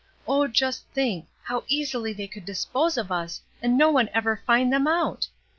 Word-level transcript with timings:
Oh, 0.27 0.47
just 0.47 0.87
think! 0.95 1.27
how 1.43 1.63
easily 1.67 2.11
they 2.11 2.25
could 2.27 2.43
dispose 2.43 2.97
of 2.97 3.11
us 3.11 3.39
and 3.61 3.77
no 3.77 3.91
one 3.91 4.09
ever 4.15 4.37
find 4.47 4.73
them 4.73 4.87
out 4.87 5.27